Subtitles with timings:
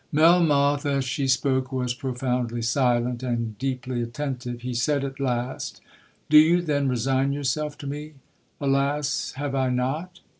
[0.11, 4.61] 'Melmoth, as she spoke, was profoundly silent, and deeply attentive.
[4.61, 5.79] He said at last,
[6.27, 9.33] 'Do you then resign yourself to me?'—'Alas!
[9.33, 10.19] have I not?'